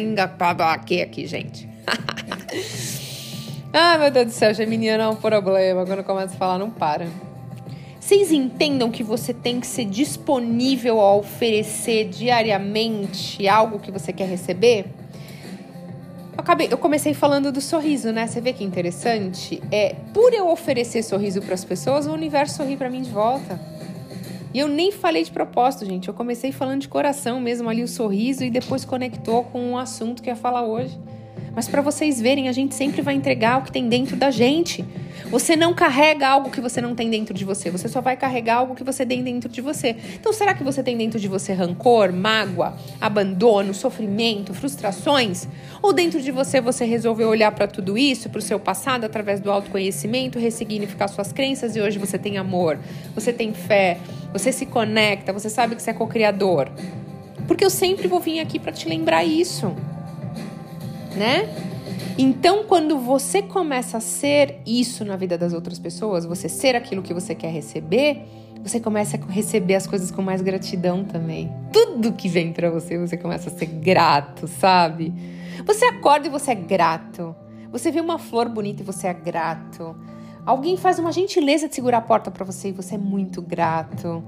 aqui, 0.73 1.02
aqui, 1.02 1.26
gente. 1.26 1.69
ah, 3.73 3.99
meu 3.99 4.11
Deus 4.11 4.26
do 4.26 4.32
céu, 4.32 4.54
Geminiano 4.54 5.02
é 5.02 5.08
um 5.08 5.16
problema. 5.16 5.84
Quando 5.87 6.04
começa 6.04 6.34
a 6.34 6.37
falar, 6.37 6.58
não 6.58 6.70
para. 6.70 7.06
Vocês 8.00 8.30
entendam 8.32 8.90
que 8.90 9.02
você 9.02 9.32
tem 9.32 9.61
que 9.61 9.66
ser 9.66 9.87
disponível 9.87 11.00
a 11.00 11.16
oferecer 11.16 12.08
diariamente 12.08 13.49
algo 13.49 13.78
que 13.78 13.90
você 13.90 14.12
quer 14.12 14.28
receber? 14.28 14.87
acabei, 16.37 16.68
eu 16.70 16.76
comecei 16.76 17.14
falando 17.14 17.50
do 17.50 17.61
sorriso, 17.61 18.12
né? 18.12 18.26
Você 18.26 18.40
vê 18.40 18.52
que 18.52 18.62
interessante? 18.62 19.62
É, 19.73 19.94
por 20.12 20.32
eu 20.32 20.49
oferecer 20.49 21.02
sorriso 21.02 21.40
para 21.40 21.54
as 21.54 21.64
pessoas, 21.64 22.06
o 22.06 22.12
universo 22.12 22.56
sorri 22.56 22.76
para 22.76 22.90
mim 22.90 23.02
de 23.02 23.11
volta. 23.11 23.58
E 24.52 24.58
eu 24.58 24.68
nem 24.68 24.92
falei 24.92 25.25
de 25.25 25.30
propósito, 25.30 25.84
gente. 25.84 26.06
Eu 26.06 26.14
comecei 26.14 26.52
falando 26.52 26.82
de 26.82 26.88
coração 26.88 27.40
mesmo 27.40 27.68
ali 27.68 27.82
o 27.82 27.88
sorriso 27.88 28.44
e 28.44 28.50
depois 28.50 28.84
conectou 28.84 29.44
com 29.44 29.61
um 29.70 29.78
assunto 29.78 30.23
que 30.23 30.28
eu 30.28 30.34
ia 30.34 30.40
falar 30.40 30.64
hoje. 30.64 30.96
Mas 31.54 31.68
para 31.68 31.80
vocês 31.80 32.20
verem, 32.20 32.49
a 32.49 32.52
gente 32.52 32.75
sempre 32.75 33.00
vai 33.00 33.14
entregar 33.14 33.58
o 33.58 33.62
que 33.62 33.70
tem 33.70 33.88
dentro 33.88 34.16
da 34.16 34.30
gente. 34.30 34.84
Você 35.30 35.56
não 35.56 35.73
carrega 35.73 36.28
algo 36.28 36.50
que 36.50 36.61
você 36.61 36.80
não 36.80 36.94
tem 36.94 37.08
dentro 37.08 37.32
de 37.32 37.44
você, 37.44 37.70
você 37.70 37.88
só 37.88 38.00
vai 38.00 38.16
carregar 38.16 38.56
algo 38.56 38.75
que 38.75 38.84
você 38.84 39.06
tem 39.06 39.23
dentro 39.23 39.49
de 39.49 39.61
você. 39.61 39.96
Então, 40.14 40.32
será 40.32 40.54
que 40.54 40.62
você 40.62 40.82
tem 40.82 40.96
dentro 40.96 41.18
de 41.18 41.28
você 41.28 41.52
rancor, 41.52 42.12
mágoa, 42.12 42.76
abandono, 43.00 43.73
sofrimento, 43.73 44.52
frustrações? 44.52 45.49
Ou 45.82 45.92
dentro 45.92 46.20
de 46.20 46.30
você 46.30 46.61
você 46.61 46.84
resolveu 46.84 47.28
olhar 47.28 47.52
para 47.52 47.66
tudo 47.66 47.96
isso, 47.96 48.28
para 48.28 48.38
o 48.38 48.42
seu 48.42 48.58
passado 48.58 49.04
através 49.04 49.40
do 49.40 49.50
autoconhecimento, 49.50 50.38
ressignificar 50.38 51.08
suas 51.08 51.32
crenças 51.32 51.76
e 51.76 51.80
hoje 51.80 51.99
você 51.99 52.18
tem 52.18 52.37
amor, 52.37 52.78
você 53.14 53.32
tem 53.32 53.52
fé, 53.52 53.99
você 54.32 54.52
se 54.52 54.66
conecta, 54.66 55.32
você 55.32 55.49
sabe 55.49 55.75
que 55.76 55.82
você 55.82 55.90
é 55.90 55.94
co-criador? 55.94 56.70
Porque 57.46 57.64
eu 57.64 57.70
sempre 57.70 58.08
vou 58.08 58.20
vir 58.20 58.40
aqui 58.40 58.58
para 58.58 58.73
te 58.73 58.88
lembrar 58.88 59.25
isso 59.25 59.75
né? 61.16 61.49
Então, 62.16 62.64
quando 62.64 62.99
você 62.99 63.42
começa 63.42 63.97
a 63.97 64.00
ser 64.00 64.61
isso 64.64 65.04
na 65.04 65.16
vida 65.16 65.37
das 65.37 65.52
outras 65.52 65.78
pessoas, 65.78 66.25
você 66.25 66.49
ser 66.49 66.76
aquilo 66.76 67.02
que 67.02 67.12
você 67.12 67.35
quer 67.35 67.50
receber, 67.50 68.23
você 68.62 68.78
começa 68.80 69.16
a 69.16 69.33
receber 69.33 69.75
as 69.75 69.87
coisas 69.87 70.11
com 70.11 70.23
mais 70.23 70.40
gratidão 70.40 71.04
também. 71.04 71.52
Tudo 71.73 72.12
que 72.12 72.28
vem 72.28 72.52
para 72.52 72.71
você, 72.71 72.97
você 72.97 73.16
começa 73.16 73.50
a 73.50 73.52
ser 73.52 73.66
grato, 73.66 74.47
sabe? 74.47 75.12
Você 75.66 75.85
acorda 75.87 76.28
e 76.28 76.30
você 76.30 76.52
é 76.52 76.54
grato. 76.54 77.35
Você 77.71 77.90
vê 77.90 78.00
uma 78.00 78.18
flor 78.18 78.49
bonita 78.49 78.83
e 78.83 78.85
você 78.85 79.09
é 79.09 79.12
grato. 79.12 79.97
Alguém 80.47 80.76
faz 80.76 80.99
uma 80.99 81.11
gentileza 81.11 81.68
de 81.68 81.75
segurar 81.75 81.99
a 81.99 82.02
porta 82.02 82.30
para 82.30 82.44
você 82.44 82.68
e 82.68 82.73
você 82.73 82.94
é 82.94 82.99
muito 82.99 83.42
grato. 83.42 84.23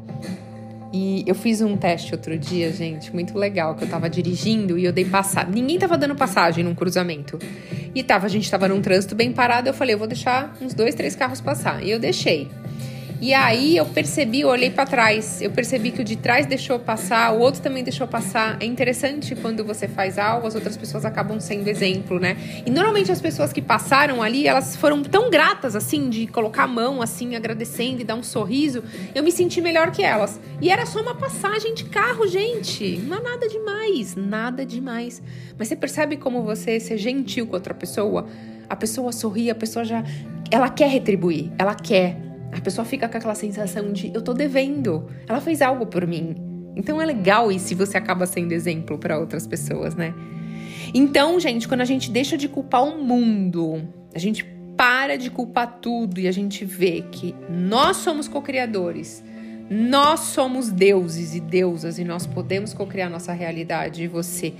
E 0.93 1.25
eu 1.27 1.35
fiz 1.35 1.61
um 1.61 1.77
teste 1.77 2.15
outro 2.15 2.39
dia, 2.39 2.73
gente, 2.73 3.13
muito 3.13 3.37
legal, 3.37 3.75
que 3.75 3.85
eu 3.85 3.89
tava 3.89 4.09
dirigindo 4.09 4.79
e 4.79 4.85
eu 4.85 4.93
dei 4.93 5.05
passagem. 5.05 5.53
Ninguém 5.53 5.79
tava 5.79 5.99
dando 5.99 6.15
passagem 6.15 6.65
num 6.65 6.75
cruzamento. 6.75 7.39
E 7.95 8.03
tava, 8.03 8.27
a 8.27 8.29
gente 8.29 8.51
tava 8.51 8.69
num 8.69 8.81
trânsito 8.81 9.15
bem 9.15 9.33
parado, 9.33 9.69
eu 9.69 9.75
falei, 9.75 9.95
eu 9.95 9.99
vou 9.99 10.07
deixar 10.07 10.57
uns 10.61 10.75
dois, 10.75 10.95
três 10.95 11.17
carros 11.17 11.41
passar. 11.41 11.83
E 11.83 11.91
eu 11.91 11.99
deixei. 11.99 12.49
E 13.19 13.33
aí 13.33 13.77
eu 13.77 13.87
percebi, 13.87 14.41
eu 14.41 14.49
olhei 14.49 14.71
para 14.71 14.85
trás, 14.85 15.41
eu 15.41 15.51
percebi 15.51 15.91
que 15.91 16.03
o 16.03 16.05
de 16.05 16.17
trás 16.17 16.45
deixou 16.45 16.79
passar, 16.79 17.33
o 17.33 17.39
outro 17.39 17.63
também 17.63 17.83
deixou 17.83 18.07
passar. 18.07 18.59
É 18.61 18.67
interessante 18.67 19.35
quando 19.35 19.65
você 19.65 19.89
faz 19.89 20.19
algo, 20.19 20.47
as 20.47 20.55
outras 20.55 20.77
pessoas 20.77 21.05
acabam 21.05 21.41
sendo 21.41 21.67
exemplo, 21.69 22.21
né? 22.21 22.37
E 22.67 22.71
normalmente 22.71 23.11
as 23.11 23.21
pessoas 23.21 23.55
que 23.55 23.63
passaram 23.63 24.23
ali, 24.23 24.47
elas 24.47 24.77
foram 24.77 25.03
tão 25.03 25.31
gratas 25.31 25.75
assim 25.75 26.11
de 26.11 26.27
colocar 26.27 26.65
a 26.65 26.69
mão 26.69 27.01
assim, 27.01 27.35
agradecendo 27.35 28.03
e 28.03 28.05
dar 28.05 28.17
um 28.17 28.23
sorriso. 28.23 28.85
Eu 29.15 29.23
me 29.23 29.33
senti 29.33 29.63
melhor 29.63 29.91
que 29.91 30.03
elas. 30.03 30.39
E 30.61 30.71
era 30.71 30.85
só 30.85 31.01
uma 31.01 31.15
passagem 31.15 31.75
de 31.75 31.85
carro, 31.85 32.27
gente. 32.27 32.99
Não 32.99 33.17
é 33.17 33.23
nada 33.23 33.49
demais, 33.49 34.15
nada 34.15 34.67
demais. 34.67 35.23
Mas 35.59 35.69
você 35.69 35.77
percebe 35.77 36.19
como 36.19 36.43
você 36.43 36.79
ser 36.79 36.99
gentil 36.99 37.47
com 37.47 37.55
outra 37.55 37.73
pessoa? 37.73 38.27
A 38.69 38.77
pessoa 38.77 39.11
sorri, 39.11 39.49
a 39.49 39.55
pessoa 39.55 39.85
já 39.85 40.05
ela 40.51 40.69
quer 40.69 40.89
retribuir, 40.89 41.51
ela 41.59 41.75
quer. 41.75 42.26
A 42.53 42.61
pessoa 42.61 42.85
fica 42.85 43.09
com 43.09 43.17
aquela 43.17 43.35
sensação 43.35 43.93
de 43.93 44.11
eu 44.15 44.23
tô 44.23 44.33
devendo, 44.33 45.09
ela 45.29 45.41
fez 45.41 45.63
algo 45.63 45.87
por 45.87 46.07
mim. 46.07 46.35
Então 46.77 47.01
é 47.01 47.07
legal 47.07 47.51
e 47.51 47.59
se 47.59 47.75
você 47.75 47.97
acaba 47.97 48.27
sendo 48.27 48.53
exemplo 48.53 48.99
para 48.99 49.19
outras 49.19 49.47
pessoas, 49.47 49.95
né? 49.95 50.15
Então, 50.95 51.39
gente, 51.41 51.67
quando 51.67 51.81
a 51.81 51.87
gente 51.87 52.11
deixa 52.11 52.37
de 52.37 52.49
culpar 52.49 52.85
o 52.85 53.03
mundo, 53.03 53.83
a 54.15 54.19
gente 54.19 54.45
para 54.77 55.17
de 55.17 55.31
culpar 55.31 55.79
tudo 55.81 56.21
e 56.21 56.29
a 56.29 56.33
gente 56.33 56.65
vê 56.65 57.03
que 57.11 57.35
nós 57.49 57.97
somos 57.97 58.29
co-criadores, 58.29 59.25
nós 59.71 60.21
somos 60.21 60.71
deuses 60.71 61.35
e 61.35 61.41
deusas 61.41 61.99
e 61.99 62.05
nós 62.05 62.27
podemos 62.27 62.73
co-criar 62.73 63.09
nossa 63.09 63.33
realidade. 63.33 64.05
E 64.05 64.07
você 64.07 64.55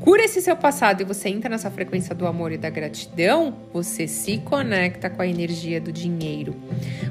cura 0.00 0.24
esse 0.24 0.40
seu 0.40 0.56
passado 0.56 1.02
e 1.02 1.04
você 1.04 1.28
entra 1.28 1.48
nessa 1.50 1.70
frequência 1.70 2.14
do 2.14 2.26
amor 2.26 2.52
e 2.52 2.58
da 2.58 2.70
gratidão, 2.70 3.54
você 3.72 4.08
se 4.08 4.38
conecta 4.38 5.10
com 5.10 5.22
a 5.22 5.26
energia 5.26 5.80
do 5.80 5.92
dinheiro. 5.92 6.56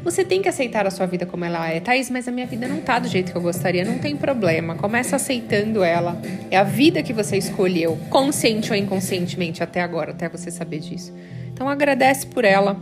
Você 0.04 0.24
tem 0.24 0.42
que 0.42 0.50
aceitar 0.50 0.88
a 0.88 0.92
sua 0.92 1.06
vida 1.06 1.26
como 1.26 1.46
ela 1.46 1.68
é. 1.70 1.80
Thaís, 1.80 2.10
mas 2.10 2.28
a 2.28 2.32
minha 2.32 2.48
vida 2.48 2.68
não 2.68 2.82
tá 2.82 3.00
do 3.00 3.08
jeito 3.08 3.32
que 3.32 3.38
eu 3.38 3.42
gostaria. 3.42 3.86
Não 3.86 4.00
tem 4.00 4.16
problema. 4.18 4.76
Começa 4.76 5.16
aceitando 5.16 5.84
ela. 5.84 6.20
É 6.50 6.58
a 6.58 6.64
vida 6.64 7.04
que 7.04 7.14
você 7.14 7.38
escolheu, 7.38 7.98
consciente 8.10 8.72
ou 8.72 8.78
inconscientemente 8.78 9.62
até 9.62 9.82
agora, 9.82 10.12
até 10.12 10.28
você 10.28 10.50
saber 10.50 10.80
disso. 10.80 11.14
Então 11.54 11.70
agradece 11.70 12.26
por 12.28 12.46
ela. 12.46 12.78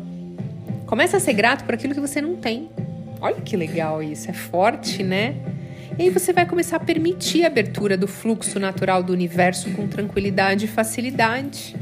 Começa 0.86 1.18
a 1.18 1.20
ser 1.20 1.34
grato 1.34 1.66
por 1.66 1.74
aquilo 1.74 1.94
que 1.94 2.00
você 2.00 2.22
não 2.22 2.36
tem. 2.36 2.70
Olha 3.20 3.42
que 3.42 3.58
legal 3.58 4.02
isso. 4.02 4.30
É 4.30 4.34
forte, 4.34 5.04
né? 5.04 5.36
E 5.98 6.04
aí 6.04 6.10
você 6.12 6.32
vai 6.32 6.46
começar 6.46 6.78
a 6.78 6.80
permitir 6.80 7.44
a 7.44 7.48
abertura 7.48 7.98
do 7.98 8.08
fluxo 8.08 8.60
natural 8.60 9.02
do 9.02 9.12
universo 9.12 9.72
com 9.72 9.88
tranquilidade 9.88 10.66
e 10.66 10.68
facilidade. 10.68 11.76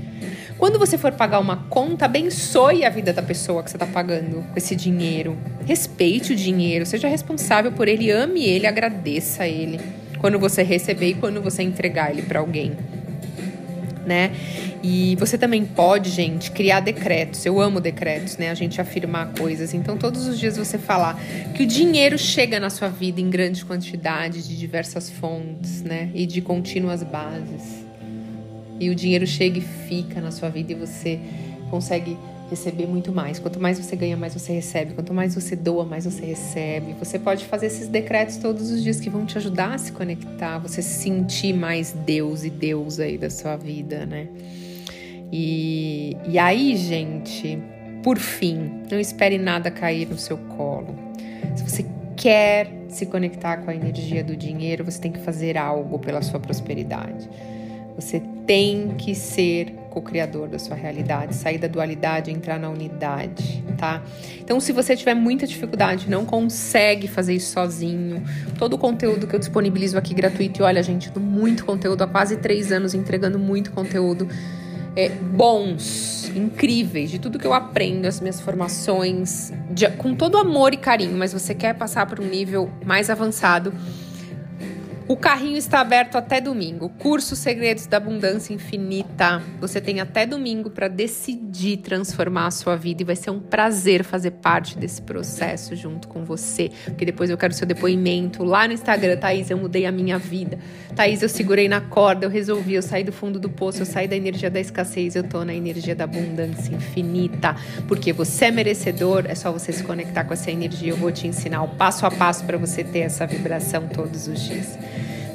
Quando 0.57 0.79
você 0.79 0.98
for 0.98 1.12
pagar 1.12 1.39
uma 1.39 1.57
conta, 1.69 2.05
abençoe 2.05 2.86
a 2.86 2.89
vida 2.89 3.12
da 3.12 3.22
pessoa 3.22 3.62
que 3.62 3.69
você 3.69 3.75
está 3.75 3.86
pagando 3.86 4.41
com 4.41 4.53
esse 4.55 4.74
dinheiro. 4.74 5.38
Respeite 5.65 6.31
o 6.31 6.36
dinheiro, 6.36 6.86
seja 6.86 7.10
responsável 7.10 7.74
por 7.74 7.89
ele, 7.89 8.10
ame 8.10 8.45
ele, 8.45 8.65
agradeça 8.65 9.45
ele 9.45 9.81
quando 10.22 10.39
você 10.39 10.63
receber 10.63 11.10
e 11.10 11.13
quando 11.15 11.41
você 11.41 11.62
entregar 11.62 12.10
ele 12.10 12.22
para 12.22 12.39
alguém 12.39 12.72
né? 14.05 14.31
E 14.83 15.15
você 15.15 15.38
também 15.38 15.65
pode, 15.65 16.09
gente, 16.09 16.51
criar 16.51 16.79
decretos. 16.79 17.45
Eu 17.45 17.59
amo 17.59 17.79
decretos, 17.79 18.38
né? 18.38 18.50
A 18.50 18.53
gente 18.53 18.79
afirmar 18.79 19.33
coisas. 19.33 19.74
Então, 19.74 19.97
todos 19.97 20.27
os 20.27 20.39
dias 20.39 20.57
você 20.57 20.77
falar 20.77 21.19
que 21.53 21.63
o 21.63 21.65
dinheiro 21.65 22.17
chega 22.17 22.59
na 22.59 22.69
sua 22.69 22.88
vida 22.88 23.19
em 23.19 23.29
grande 23.29 23.65
quantidade, 23.65 24.47
de 24.47 24.57
diversas 24.57 25.09
fontes, 25.09 25.81
né? 25.81 26.09
E 26.13 26.25
de 26.25 26.41
contínuas 26.41 27.03
bases. 27.03 27.85
E 28.79 28.89
o 28.89 28.95
dinheiro 28.95 29.25
chega 29.25 29.57
e 29.57 29.62
fica 29.62 30.19
na 30.21 30.31
sua 30.31 30.50
vida 30.50 30.74
e 30.74 30.75
você 30.75 31.19
consegue 31.69 32.17
receber 32.49 32.87
muito 32.87 33.11
mais. 33.11 33.39
Quanto 33.39 33.59
mais 33.59 33.79
você 33.79 33.95
ganha, 33.95 34.15
mais 34.15 34.33
você 34.33 34.53
recebe. 34.53 34.93
Quanto 34.93 35.13
mais 35.13 35.35
você 35.35 35.55
doa, 35.55 35.85
mais 35.85 36.05
você 36.05 36.25
recebe. 36.25 36.95
Você 36.99 37.17
pode 37.17 37.45
fazer 37.45 37.67
esses 37.67 37.87
decretos 37.87 38.37
todos 38.37 38.71
os 38.71 38.83
dias 38.83 38.99
que 38.99 39.09
vão 39.09 39.25
te 39.25 39.37
ajudar 39.37 39.73
a 39.73 39.77
se 39.77 39.91
conectar, 39.91 40.59
você 40.59 40.81
sentir 40.81 41.53
mais 41.53 41.91
Deus 41.91 42.43
e 42.43 42.49
Deus 42.49 42.99
aí 42.99 43.17
da 43.17 43.29
sua 43.29 43.55
vida, 43.55 44.05
né? 44.05 44.27
E, 45.31 46.15
e 46.27 46.37
aí, 46.37 46.75
gente, 46.77 47.59
por 48.03 48.17
fim, 48.17 48.83
não 48.89 48.99
espere 48.99 49.37
nada 49.37 49.71
cair 49.71 50.07
no 50.07 50.17
seu 50.17 50.37
colo. 50.37 50.95
Se 51.55 51.63
você 51.63 51.85
quer 52.15 52.71
se 52.87 53.05
conectar 53.05 53.57
com 53.57 53.71
a 53.71 53.75
energia 53.75 54.23
do 54.23 54.35
dinheiro, 54.35 54.85
você 54.85 54.99
tem 54.99 55.11
que 55.11 55.19
fazer 55.19 55.57
algo 55.57 55.99
pela 55.99 56.21
sua 56.21 56.39
prosperidade. 56.39 57.29
Você 57.95 58.21
tem 58.45 58.95
que 58.97 59.15
ser 59.15 59.73
co-criador 59.95 60.49
da 60.49 60.59
sua 60.59 60.75
realidade, 60.75 61.33
sair 61.33 61.57
da 61.57 61.67
dualidade, 61.67 62.29
entrar 62.29 62.59
na 62.59 62.69
unidade, 62.69 63.63
tá? 63.77 64.03
Então, 64.41 64.59
se 64.59 64.73
você 64.73 64.95
tiver 64.95 65.13
muita 65.13 65.47
dificuldade, 65.47 66.09
não 66.09 66.25
consegue 66.25 67.07
fazer 67.07 67.33
isso 67.33 67.53
sozinho, 67.53 68.21
todo 68.59 68.73
o 68.73 68.77
conteúdo 68.77 69.25
que 69.25 69.33
eu 69.33 69.39
disponibilizo 69.39 69.97
aqui 69.97 70.13
gratuito, 70.13 70.59
e 70.59 70.63
olha, 70.63 70.83
gente, 70.83 71.09
muito 71.17 71.63
conteúdo 71.65 72.01
há 72.01 72.07
quase 72.07 72.35
três 72.37 72.73
anos 72.73 72.93
entregando 72.93 73.39
muito 73.39 73.71
conteúdo 73.71 74.27
é, 74.97 75.09
bons, 75.09 76.29
incríveis, 76.35 77.09
de 77.09 77.17
tudo 77.17 77.39
que 77.39 77.47
eu 77.47 77.53
aprendo, 77.53 78.05
as 78.05 78.19
minhas 78.19 78.41
formações, 78.41 79.53
de, 79.71 79.89
com 79.91 80.13
todo 80.13 80.37
amor 80.37 80.73
e 80.73 80.77
carinho, 80.77 81.17
mas 81.17 81.31
você 81.31 81.55
quer 81.55 81.73
passar 81.73 82.05
para 82.05 82.21
um 82.21 82.27
nível 82.27 82.69
mais 82.85 83.09
avançado 83.09 83.73
o 85.07 85.15
carrinho 85.15 85.57
está 85.57 85.81
aberto 85.81 86.15
até 86.15 86.41
domingo. 86.41 86.89
Curso 86.89 87.35
Segredos 87.35 87.85
da 87.85 87.97
Abundância 87.97 88.51
Infinita. 88.51 89.39
Você 89.62 89.79
tem 89.79 90.00
até 90.00 90.25
domingo 90.25 90.71
para 90.71 90.88
decidir 90.88 91.77
transformar 91.77 92.47
a 92.47 92.51
sua 92.51 92.75
vida 92.75 93.03
e 93.03 93.05
vai 93.05 93.15
ser 93.15 93.29
um 93.29 93.39
prazer 93.39 94.03
fazer 94.03 94.31
parte 94.31 94.75
desse 94.75 95.03
processo 95.03 95.75
junto 95.75 96.07
com 96.07 96.25
você. 96.25 96.71
Porque 96.85 97.05
depois 97.05 97.29
eu 97.29 97.38
quero 97.38 97.53
seu 97.53 97.67
depoimento 97.67 98.43
lá 98.43 98.67
no 98.67 98.74
Instagram, 98.74 99.15
Thaís, 99.17 99.51
eu 99.51 99.57
mudei 99.59 99.85
a 99.85 99.91
minha 99.91 100.17
vida. 100.17 100.57
Thaís, 100.95 101.21
eu 101.21 101.29
segurei 101.29 101.69
na 101.69 101.81
corda, 101.81 102.25
eu 102.25 102.29
resolvi, 102.29 102.74
eu 102.74 102.81
saí 102.81 103.03
do 103.03 103.12
fundo 103.12 103.39
do 103.39 103.50
poço, 103.50 103.83
eu 103.83 103.85
saí 103.85 104.07
da 104.07 104.15
energia 104.15 104.50
da 104.50 104.59
escassez, 104.59 105.15
eu 105.15 105.24
tô 105.24 105.45
na 105.45 105.53
energia 105.53 105.95
da 105.95 106.05
abundância 106.05 106.74
infinita. 106.74 107.55
Porque 107.88 108.12
você 108.12 108.45
é 108.45 108.51
merecedor, 108.51 109.25
é 109.27 109.35
só 109.35 109.51
você 109.51 109.71
se 109.71 109.83
conectar 109.83 110.24
com 110.24 110.33
essa 110.33 110.50
energia. 110.50 110.93
Eu 110.93 110.97
vou 110.97 111.12
te 111.12 111.27
ensinar 111.27 111.62
o 111.62 111.67
passo 111.67 112.07
a 112.07 112.12
passo 112.12 112.43
para 112.43 112.57
você 112.57 112.83
ter 112.83 113.00
essa 113.00 113.27
vibração 113.27 113.88
todos 113.88 114.27
os 114.27 114.41
dias. 114.41 114.75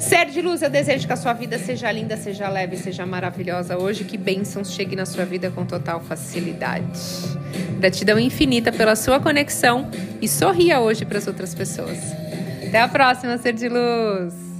Ser 0.01 0.25
de 0.25 0.41
luz, 0.41 0.63
eu 0.63 0.69
desejo 0.69 1.05
que 1.05 1.13
a 1.13 1.15
sua 1.15 1.31
vida 1.31 1.59
seja 1.59 1.91
linda, 1.91 2.17
seja 2.17 2.49
leve, 2.49 2.75
seja 2.75 3.05
maravilhosa 3.05 3.77
hoje. 3.77 4.03
Que 4.03 4.17
bênçãos 4.17 4.73
cheguem 4.73 4.95
na 4.95 5.05
sua 5.05 5.25
vida 5.25 5.51
com 5.51 5.63
total 5.63 6.01
facilidade. 6.01 6.99
Gratidão 7.79 8.19
infinita 8.19 8.71
pela 8.71 8.95
sua 8.95 9.19
conexão 9.19 9.89
e 10.19 10.27
sorria 10.27 10.79
hoje 10.79 11.05
para 11.05 11.19
as 11.19 11.27
outras 11.27 11.53
pessoas. 11.53 11.99
Até 12.67 12.79
a 12.79 12.87
próxima, 12.87 13.37
Ser 13.37 13.53
de 13.53 13.69
Luz! 13.69 14.50